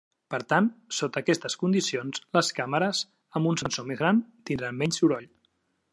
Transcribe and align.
Per 0.33 0.37
tant, 0.53 0.69
sota 0.99 1.21
aquestes 1.25 1.57
condicions, 1.63 2.23
les 2.37 2.51
càmeres 2.61 3.03
amb 3.41 3.51
un 3.53 3.61
sensor 3.65 3.89
més 3.91 4.01
gran, 4.03 4.27
tindran 4.51 4.81
menys 4.85 5.03
soroll. 5.03 5.29